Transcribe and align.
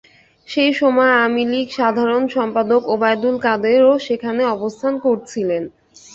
সেই 0.47 0.71
সময় 0.73 1.11
আওয়ামী 1.13 1.43
লীগ 1.51 1.67
সাধারণ 1.77 2.23
সম্পাদক 2.35 2.81
ওবায়দুল 2.93 3.35
কাদেরও 3.45 3.93
সেখানে 4.07 4.41
অবস্থান 4.55 4.93
করছিলেন। 5.05 5.63